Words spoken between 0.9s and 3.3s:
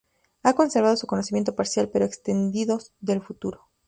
su conocimiento parcial pero extendido del